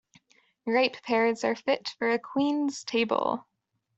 [0.65, 3.45] Ripe pears are fit for a queen's table.